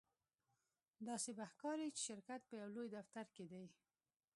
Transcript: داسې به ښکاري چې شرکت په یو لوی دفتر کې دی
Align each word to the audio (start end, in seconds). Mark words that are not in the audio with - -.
داسې 1.07 1.31
به 1.37 1.45
ښکاري 1.53 1.87
چې 1.95 2.01
شرکت 2.07 2.41
په 2.47 2.53
یو 2.61 2.67
لوی 2.75 2.87
دفتر 2.97 3.25
کې 3.35 3.45
دی 3.51 3.65